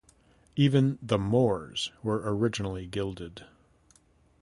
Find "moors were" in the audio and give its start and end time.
1.19-2.23